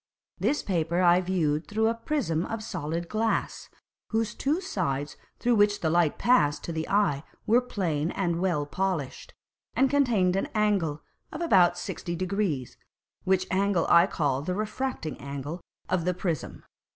[0.39, 3.69] This Paper I view'd through a Prism of solid Glass,
[4.09, 8.65] whose two Sides through which the Light passed to the Eye were plane and well
[8.65, 9.35] polished,
[9.75, 12.77] and contained an Angle of about sixty degrees;
[13.25, 16.63] which Angle I call the refracting Angle of the Prism.